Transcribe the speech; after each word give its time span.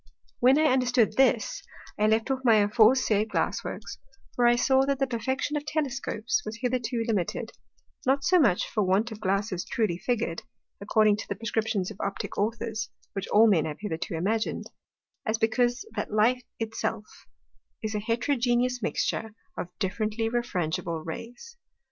When 0.39 0.57
I 0.57 0.63
understood 0.63 1.15
this, 1.15 1.61
I 1.95 2.07
left 2.07 2.31
off 2.31 2.39
my 2.43 2.55
aforesaid 2.55 3.29
Glass 3.29 3.63
Works; 3.63 3.99
for 4.35 4.47
I 4.47 4.55
saw, 4.55 4.83
that 4.87 4.97
the 4.97 5.05
perfection 5.05 5.55
of 5.55 5.63
Telescopes 5.63 6.41
was 6.43 6.57
hitherto 6.61 7.03
limited, 7.07 7.51
not 8.03 8.23
so 8.23 8.39
much 8.39 8.67
for 8.67 8.81
want 8.81 9.11
of 9.11 9.19
Glasses 9.21 9.63
truly 9.63 9.99
figur'd, 9.99 10.41
according 10.81 11.17
to 11.17 11.27
the 11.27 11.35
prescriptions 11.35 11.91
of 11.91 11.97
Optick 11.99 12.35
Authors 12.39 12.89
(which 13.13 13.27
all 13.27 13.45
Men 13.47 13.65
have 13.65 13.77
hitherto 13.79 14.15
imagin'd), 14.15 14.71
as 15.23 15.37
because 15.37 15.85
that 15.95 16.11
Light 16.11 16.45
it 16.57 16.73
self 16.73 17.05
is 17.83 17.93
a 17.93 17.99
Heterogeneous 17.99 18.81
mixture 18.81 19.35
of 19.55 19.67
differently 19.77 20.29
refrangible 20.31 21.05
Rays. 21.05 21.57